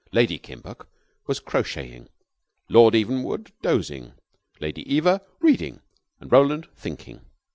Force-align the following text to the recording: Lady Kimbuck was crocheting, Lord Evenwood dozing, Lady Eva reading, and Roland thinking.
Lady 0.11 0.39
Kimbuck 0.39 0.87
was 1.27 1.39
crocheting, 1.39 2.09
Lord 2.69 2.95
Evenwood 2.95 3.51
dozing, 3.61 4.13
Lady 4.59 4.81
Eva 4.91 5.21
reading, 5.41 5.79
and 6.19 6.31
Roland 6.31 6.67
thinking. 6.75 7.21